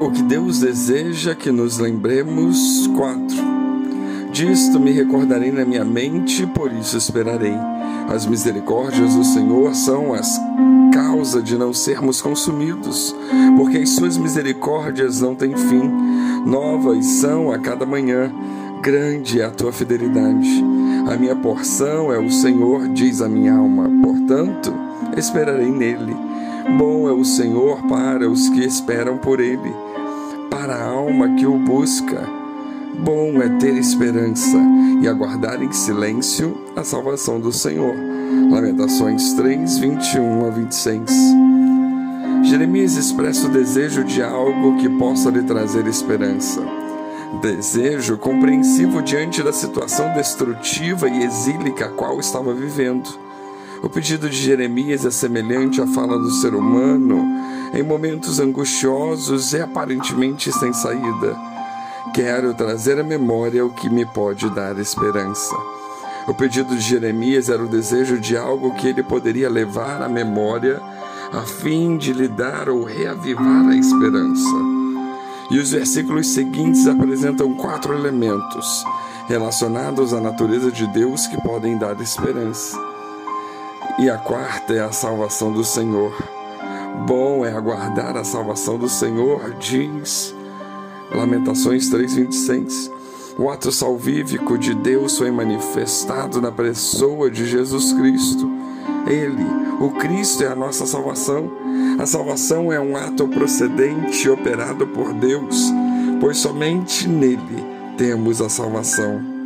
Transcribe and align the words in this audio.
O 0.00 0.10
que 0.10 0.22
Deus 0.22 0.60
deseja 0.60 1.34
que 1.34 1.52
nos 1.52 1.76
lembremos. 1.76 2.86
4. 2.96 3.36
Disto 4.32 4.80
me 4.80 4.92
recordarei 4.92 5.52
na 5.52 5.62
minha 5.62 5.84
mente, 5.84 6.46
por 6.46 6.72
isso 6.72 6.96
esperarei. 6.96 7.54
As 8.08 8.24
misericórdias 8.24 9.14
do 9.14 9.22
Senhor 9.22 9.74
são 9.74 10.14
as 10.14 10.40
causa 10.90 11.42
de 11.42 11.54
não 11.58 11.74
sermos 11.74 12.22
consumidos, 12.22 13.14
porque 13.58 13.76
as 13.76 13.90
suas 13.90 14.16
misericórdias 14.16 15.20
não 15.20 15.34
têm 15.34 15.54
fim. 15.54 15.92
Novas 16.46 17.04
são 17.04 17.52
a 17.52 17.58
cada 17.58 17.84
manhã. 17.84 18.32
Grande 18.80 19.42
é 19.42 19.44
a 19.44 19.50
tua 19.50 19.70
fidelidade. 19.70 20.64
A 21.12 21.16
minha 21.18 21.36
porção 21.36 22.10
é 22.10 22.18
o 22.18 22.30
Senhor, 22.30 22.88
diz 22.88 23.20
a 23.20 23.28
minha 23.28 23.52
alma. 23.52 23.90
Portanto, 24.02 24.72
esperarei 25.14 25.70
nele. 25.70 26.16
Bom 26.78 27.06
é 27.06 27.12
o 27.12 27.22
Senhor 27.22 27.82
para 27.86 28.30
os 28.30 28.48
que 28.48 28.64
esperam 28.64 29.18
por 29.18 29.40
ele 29.40 29.89
para 30.50 30.74
a 30.74 30.84
alma 30.84 31.36
que 31.36 31.46
o 31.46 31.56
busca. 31.56 32.28
Bom 32.98 33.40
é 33.40 33.48
ter 33.58 33.74
esperança 33.76 34.58
e 35.00 35.08
aguardar 35.08 35.62
em 35.62 35.72
silêncio 35.72 36.54
a 36.76 36.82
salvação 36.82 37.40
do 37.40 37.52
Senhor. 37.52 37.94
Lamentações 38.50 39.32
3, 39.34 39.78
21 39.78 40.46
a 40.46 40.50
26. 40.50 41.10
Jeremias 42.42 42.96
expressa 42.96 43.46
o 43.46 43.50
desejo 43.50 44.02
de 44.02 44.22
algo 44.22 44.76
que 44.78 44.88
possa 44.88 45.30
lhe 45.30 45.42
trazer 45.42 45.86
esperança. 45.86 46.60
Desejo 47.40 48.18
compreensivo 48.18 49.00
diante 49.02 49.42
da 49.42 49.52
situação 49.52 50.12
destrutiva 50.12 51.08
e 51.08 51.22
exílica 51.22 51.86
a 51.86 51.90
qual 51.90 52.18
estava 52.18 52.52
vivendo. 52.52 53.08
O 53.82 53.88
pedido 53.88 54.28
de 54.28 54.36
Jeremias 54.36 55.06
é 55.06 55.10
semelhante 55.10 55.80
à 55.80 55.86
fala 55.86 56.18
do 56.18 56.30
ser 56.32 56.54
humano 56.54 57.24
em 57.72 57.82
momentos 57.82 58.40
angustiosos 58.40 59.52
e 59.52 59.60
aparentemente 59.60 60.52
sem 60.52 60.72
saída. 60.72 61.36
Quero 62.14 62.54
trazer 62.54 62.98
à 62.98 63.04
memória 63.04 63.64
o 63.64 63.70
que 63.70 63.88
me 63.88 64.04
pode 64.04 64.50
dar 64.50 64.78
esperança. 64.78 65.54
O 66.26 66.34
pedido 66.34 66.74
de 66.74 66.80
Jeremias 66.80 67.48
era 67.48 67.62
o 67.62 67.68
desejo 67.68 68.18
de 68.18 68.36
algo 68.36 68.74
que 68.74 68.88
ele 68.88 69.02
poderia 69.02 69.48
levar 69.48 70.02
à 70.02 70.08
memória 70.08 70.80
a 71.32 71.42
fim 71.42 71.96
de 71.96 72.12
lhe 72.12 72.28
dar 72.28 72.68
ou 72.68 72.82
reavivar 72.82 73.68
a 73.68 73.76
esperança. 73.76 74.50
E 75.50 75.58
os 75.58 75.70
versículos 75.70 76.28
seguintes 76.28 76.86
apresentam 76.86 77.54
quatro 77.54 77.94
elementos 77.94 78.84
relacionados 79.28 80.12
à 80.12 80.20
natureza 80.20 80.72
de 80.72 80.86
Deus 80.88 81.26
que 81.26 81.40
podem 81.40 81.78
dar 81.78 82.00
esperança. 82.00 82.76
E 83.98 84.10
a 84.10 84.18
quarta 84.18 84.72
é 84.72 84.80
a 84.80 84.92
salvação 84.92 85.52
do 85.52 85.62
Senhor. 85.62 86.39
Bom 87.06 87.44
é 87.44 87.52
aguardar 87.52 88.16
a 88.16 88.24
salvação 88.24 88.78
do 88.78 88.88
Senhor, 88.88 89.54
diz 89.58 90.34
Lamentações 91.12 91.88
3:26. 91.88 92.90
O 93.38 93.48
ato 93.48 93.72
salvífico 93.72 94.58
de 94.58 94.74
Deus 94.74 95.16
foi 95.18 95.30
manifestado 95.30 96.40
na 96.40 96.52
pessoa 96.52 97.30
de 97.30 97.46
Jesus 97.46 97.92
Cristo. 97.92 98.48
Ele, 99.06 99.46
o 99.80 99.90
Cristo, 99.92 100.44
é 100.44 100.48
a 100.48 100.54
nossa 100.54 100.86
salvação. 100.86 101.50
A 101.98 102.06
salvação 102.06 102.72
é 102.72 102.78
um 102.78 102.96
ato 102.96 103.26
procedente 103.28 104.28
operado 104.28 104.86
por 104.86 105.14
Deus, 105.14 105.72
pois 106.20 106.36
somente 106.36 107.08
nele 107.08 107.64
temos 107.96 108.40
a 108.40 108.48
salvação. 108.48 109.39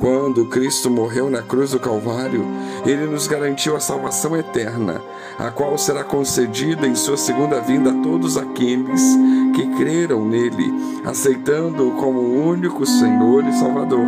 Quando 0.00 0.46
Cristo 0.46 0.88
morreu 0.88 1.28
na 1.28 1.42
cruz 1.42 1.72
do 1.72 1.80
Calvário, 1.80 2.44
ele 2.86 3.06
nos 3.06 3.26
garantiu 3.26 3.74
a 3.74 3.80
salvação 3.80 4.36
eterna, 4.36 5.02
a 5.36 5.50
qual 5.50 5.76
será 5.76 6.04
concedida 6.04 6.86
em 6.86 6.94
sua 6.94 7.16
segunda 7.16 7.60
vinda 7.60 7.90
a 7.90 8.02
todos 8.02 8.36
aqueles 8.36 9.02
que 9.54 9.66
creram 9.76 10.24
nele, 10.24 10.72
aceitando-o 11.04 11.92
como 11.96 12.20
único 12.20 12.86
Senhor 12.86 13.44
e 13.44 13.52
Salvador. 13.54 14.06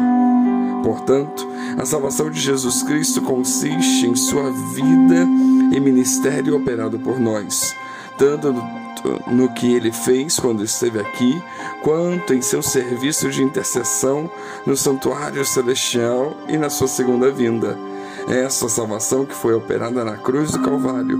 Portanto, 0.84 1.46
a 1.76 1.84
salvação 1.84 2.30
de 2.30 2.40
Jesus 2.40 2.84
Cristo 2.84 3.20
consiste 3.20 4.06
em 4.06 4.14
sua 4.14 4.50
vida 4.50 5.26
e 5.72 5.80
ministério 5.80 6.56
operado 6.56 6.98
por 7.00 7.18
nós, 7.18 7.74
tanto 8.20 8.52
no 9.28 9.48
que 9.54 9.74
ele 9.74 9.90
fez 9.90 10.38
quando 10.38 10.62
esteve 10.62 11.00
aqui, 11.00 11.42
quanto 11.82 12.34
em 12.34 12.42
seu 12.42 12.62
serviço 12.62 13.30
de 13.30 13.42
intercessão 13.42 14.30
no 14.66 14.76
santuário 14.76 15.42
celestial 15.42 16.36
e 16.46 16.58
na 16.58 16.68
sua 16.68 16.86
segunda 16.86 17.30
vinda. 17.30 17.78
Essa 18.28 18.68
salvação 18.68 19.24
que 19.24 19.34
foi 19.34 19.54
operada 19.54 20.04
na 20.04 20.18
cruz 20.18 20.50
do 20.50 20.60
Calvário 20.60 21.18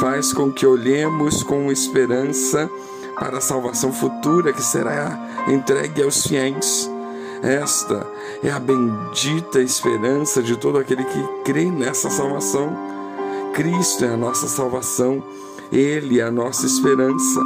faz 0.00 0.32
com 0.32 0.50
que 0.50 0.66
olhemos 0.66 1.44
com 1.44 1.70
esperança 1.70 2.68
para 3.16 3.38
a 3.38 3.40
salvação 3.40 3.92
futura 3.92 4.52
que 4.52 4.62
será 4.62 5.44
entregue 5.46 6.02
aos 6.02 6.26
fiéis. 6.26 6.90
Esta 7.44 8.04
é 8.42 8.50
a 8.50 8.58
bendita 8.58 9.60
esperança 9.60 10.42
de 10.42 10.56
todo 10.56 10.78
aquele 10.78 11.04
que 11.04 11.28
crê 11.44 11.66
nessa 11.66 12.10
salvação. 12.10 12.76
Cristo 13.54 14.04
é 14.04 14.08
a 14.08 14.16
nossa 14.16 14.48
salvação 14.48 15.22
ele 15.72 16.20
é 16.20 16.22
a 16.24 16.30
nossa 16.30 16.66
esperança. 16.66 17.40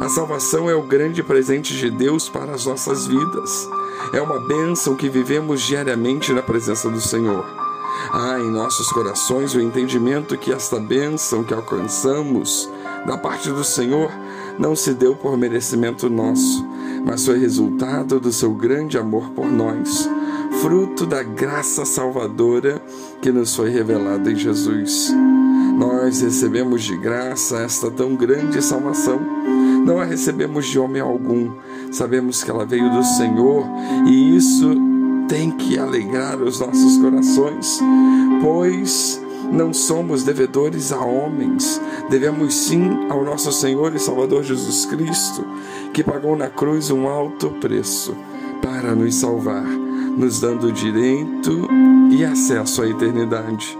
A 0.00 0.08
salvação 0.08 0.70
é 0.70 0.74
o 0.74 0.82
grande 0.82 1.22
presente 1.22 1.76
de 1.76 1.90
Deus 1.90 2.28
para 2.28 2.52
as 2.52 2.64
nossas 2.64 3.06
vidas. 3.06 3.68
É 4.14 4.20
uma 4.20 4.40
bênção 4.40 4.96
que 4.96 5.08
vivemos 5.08 5.60
diariamente 5.60 6.32
na 6.32 6.40
presença 6.40 6.88
do 6.88 7.00
Senhor. 7.00 7.44
Há 8.12 8.40
em 8.40 8.50
nossos 8.50 8.88
corações 8.88 9.54
o 9.54 9.60
entendimento 9.60 10.38
que 10.38 10.52
esta 10.52 10.80
bênção 10.80 11.44
que 11.44 11.52
alcançamos 11.52 12.68
da 13.06 13.18
parte 13.18 13.50
do 13.50 13.62
Senhor 13.62 14.10
não 14.58 14.74
se 14.74 14.94
deu 14.94 15.14
por 15.14 15.36
merecimento 15.36 16.08
nosso, 16.08 16.66
mas 17.04 17.24
foi 17.24 17.38
resultado 17.38 18.18
do 18.18 18.32
seu 18.32 18.52
grande 18.52 18.98
amor 18.98 19.30
por 19.30 19.46
nós, 19.46 20.08
fruto 20.60 21.06
da 21.06 21.22
graça 21.22 21.84
salvadora 21.84 22.82
que 23.20 23.30
nos 23.30 23.54
foi 23.54 23.70
revelada 23.70 24.30
em 24.30 24.36
Jesus. 24.36 25.12
Nós 25.80 26.20
recebemos 26.20 26.82
de 26.82 26.94
graça 26.94 27.56
esta 27.56 27.90
tão 27.90 28.14
grande 28.14 28.60
salvação. 28.60 29.18
Não 29.82 29.98
a 29.98 30.04
recebemos 30.04 30.66
de 30.66 30.78
homem 30.78 31.00
algum. 31.00 31.54
Sabemos 31.90 32.44
que 32.44 32.50
ela 32.50 32.66
veio 32.66 32.90
do 32.90 33.02
Senhor 33.02 33.64
e 34.06 34.36
isso 34.36 34.74
tem 35.26 35.50
que 35.50 35.78
alegrar 35.78 36.38
os 36.38 36.60
nossos 36.60 36.98
corações, 36.98 37.80
pois 38.42 39.22
não 39.50 39.72
somos 39.72 40.22
devedores 40.22 40.92
a 40.92 41.00
homens, 41.00 41.80
devemos 42.10 42.54
sim 42.54 43.06
ao 43.08 43.24
nosso 43.24 43.50
Senhor 43.50 43.94
e 43.94 43.98
Salvador 43.98 44.42
Jesus 44.42 44.84
Cristo, 44.84 45.46
que 45.94 46.04
pagou 46.04 46.36
na 46.36 46.48
cruz 46.50 46.90
um 46.90 47.08
alto 47.08 47.48
preço 47.52 48.14
para 48.60 48.94
nos 48.94 49.14
salvar, 49.14 49.64
nos 49.64 50.40
dando 50.40 50.70
direito 50.70 51.66
e 52.10 52.22
acesso 52.22 52.82
à 52.82 52.88
eternidade. 52.88 53.79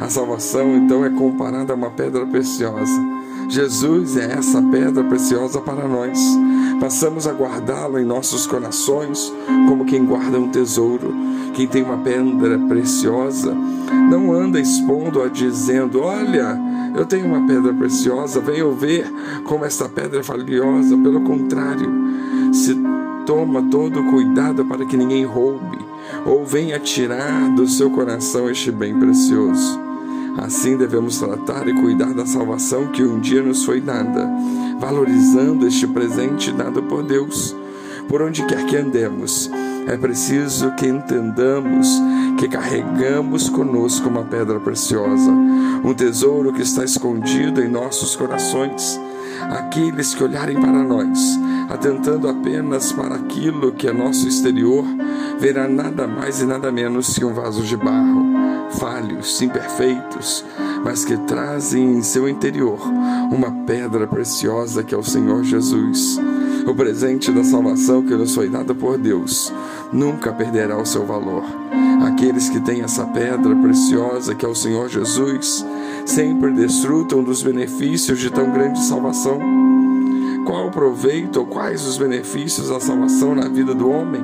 A 0.00 0.08
salvação 0.08 0.76
então 0.76 1.04
é 1.04 1.10
comparada 1.10 1.72
a 1.72 1.76
uma 1.76 1.90
pedra 1.90 2.24
preciosa. 2.24 3.18
Jesus 3.48 4.16
é 4.16 4.32
essa 4.32 4.62
pedra 4.62 5.02
preciosa 5.02 5.60
para 5.60 5.88
nós. 5.88 6.18
Passamos 6.78 7.26
a 7.26 7.32
guardá-la 7.32 8.00
em 8.00 8.04
nossos 8.04 8.46
corações 8.46 9.32
como 9.68 9.84
quem 9.84 10.04
guarda 10.04 10.38
um 10.38 10.50
tesouro. 10.50 11.12
Quem 11.54 11.66
tem 11.66 11.82
uma 11.82 11.96
pedra 11.98 12.58
preciosa 12.68 13.52
não 14.10 14.32
anda 14.32 14.60
expondo-a 14.60 15.28
dizendo: 15.28 16.00
Olha, 16.02 16.56
eu 16.94 17.04
tenho 17.04 17.26
uma 17.26 17.46
pedra 17.46 17.74
preciosa, 17.74 18.40
venham 18.40 18.72
ver 18.74 19.10
como 19.44 19.64
esta 19.64 19.88
pedra 19.88 20.20
é 20.20 20.22
valiosa. 20.22 20.96
Pelo 20.96 21.22
contrário, 21.22 21.90
se 22.52 22.76
toma 23.26 23.62
todo 23.62 24.04
cuidado 24.04 24.64
para 24.64 24.84
que 24.84 24.96
ninguém 24.96 25.24
roube 25.24 25.78
ou 26.24 26.44
venha 26.44 26.78
tirar 26.78 27.50
do 27.54 27.66
seu 27.66 27.90
coração 27.90 28.48
este 28.48 28.70
bem 28.70 28.96
precioso. 28.98 29.87
Assim 30.38 30.76
devemos 30.76 31.18
tratar 31.18 31.66
e 31.66 31.74
cuidar 31.74 32.14
da 32.14 32.24
salvação 32.24 32.86
que 32.86 33.02
um 33.02 33.18
dia 33.18 33.42
nos 33.42 33.64
foi 33.64 33.80
dada, 33.80 34.30
valorizando 34.78 35.66
este 35.66 35.86
presente 35.88 36.52
dado 36.52 36.80
por 36.84 37.02
Deus. 37.02 37.56
Por 38.08 38.22
onde 38.22 38.46
quer 38.46 38.64
que 38.64 38.76
andemos, 38.76 39.50
é 39.86 39.96
preciso 39.96 40.70
que 40.76 40.86
entendamos 40.86 42.00
que 42.38 42.46
carregamos 42.46 43.50
conosco 43.50 44.08
uma 44.08 44.22
pedra 44.22 44.60
preciosa, 44.60 45.30
um 45.84 45.92
tesouro 45.92 46.52
que 46.52 46.62
está 46.62 46.84
escondido 46.84 47.60
em 47.60 47.68
nossos 47.68 48.14
corações. 48.14 48.98
Aqueles 49.50 50.14
que 50.14 50.22
olharem 50.22 50.58
para 50.60 50.84
nós, 50.84 51.38
atentando 51.68 52.28
apenas 52.28 52.92
para 52.92 53.16
aquilo 53.16 53.72
que 53.72 53.88
é 53.88 53.92
nosso 53.92 54.28
exterior, 54.28 54.84
verá 55.38 55.66
nada 55.68 56.06
mais 56.06 56.40
e 56.40 56.46
nada 56.46 56.70
menos 56.70 57.18
que 57.18 57.24
um 57.24 57.34
vaso 57.34 57.62
de 57.62 57.76
barro 57.76 58.47
falhos, 58.72 59.40
imperfeitos, 59.40 60.44
mas 60.84 61.04
que 61.04 61.16
trazem 61.18 61.98
em 61.98 62.02
seu 62.02 62.28
interior 62.28 62.78
uma 63.30 63.50
pedra 63.64 64.06
preciosa 64.06 64.82
que 64.82 64.94
é 64.94 64.98
o 64.98 65.02
Senhor 65.02 65.42
Jesus. 65.44 66.18
O 66.66 66.74
presente 66.74 67.32
da 67.32 67.42
salvação 67.42 68.02
que 68.02 68.14
nos 68.14 68.34
foi 68.34 68.48
dado 68.48 68.74
por 68.74 68.98
Deus 68.98 69.52
nunca 69.92 70.32
perderá 70.32 70.76
o 70.76 70.86
seu 70.86 71.06
valor. 71.06 71.44
Aqueles 72.06 72.48
que 72.48 72.60
têm 72.60 72.82
essa 72.82 73.04
pedra 73.06 73.56
preciosa 73.56 74.34
que 74.34 74.44
é 74.44 74.48
o 74.48 74.54
Senhor 74.54 74.88
Jesus 74.88 75.64
sempre 76.04 76.52
desfrutam 76.52 77.22
dos 77.22 77.42
benefícios 77.42 78.18
de 78.18 78.30
tão 78.30 78.50
grande 78.50 78.82
salvação. 78.84 79.38
Qual 80.44 80.70
proveito 80.70 81.40
ou 81.40 81.46
quais 81.46 81.86
os 81.86 81.98
benefícios 81.98 82.68
da 82.68 82.80
salvação 82.80 83.34
na 83.34 83.48
vida 83.48 83.74
do 83.74 83.90
homem? 83.90 84.22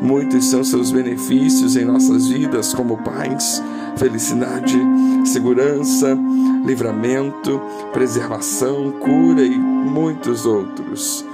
Muitos 0.00 0.46
são 0.46 0.62
seus 0.62 0.90
benefícios 0.90 1.76
em 1.76 1.84
nossas 1.84 2.28
vidas, 2.28 2.74
como 2.74 2.98
paz, 2.98 3.62
felicidade, 3.96 4.78
segurança, 5.24 6.16
livramento, 6.64 7.60
preservação, 7.92 8.92
cura 8.92 9.42
e 9.42 9.56
muitos 9.56 10.44
outros. 10.44 11.24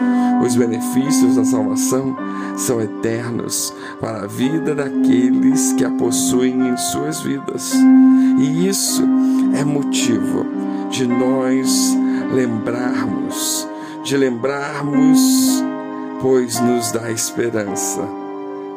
Os 0.44 0.56
benefícios 0.56 1.36
da 1.36 1.44
salvação 1.44 2.16
são 2.56 2.80
eternos 2.80 3.72
para 4.00 4.24
a 4.24 4.26
vida 4.26 4.74
daqueles 4.74 5.72
que 5.72 5.84
a 5.84 5.90
possuem 5.90 6.68
em 6.68 6.76
suas 6.76 7.20
vidas. 7.20 7.72
E 8.38 8.68
isso 8.68 9.02
é 9.54 9.64
motivo 9.64 10.46
de 10.90 11.06
nós 11.06 11.96
lembrarmos, 12.32 13.68
de 14.04 14.16
lembrarmos, 14.16 15.62
pois 16.20 16.60
nos 16.60 16.92
dá 16.92 17.10
esperança. 17.10 18.21